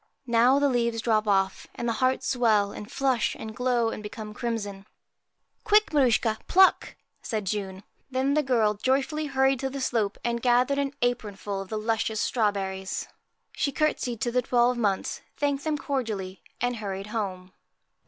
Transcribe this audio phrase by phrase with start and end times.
[0.25, 4.33] Now the leaves drop off, and the hearts swell, and flush, and glow, and become
[4.33, 4.87] crimson.'
[5.63, 7.83] Quick, Maruschka, pluck!' said June.
[8.09, 12.19] Then the girl joyfully hurried to the slope, and gathered an apronful of the luscious
[12.19, 13.07] strawberries.
[13.51, 17.53] 73 PRETTY She courtesied to the twelve Months, thanked them MAR cordially, and hurried home.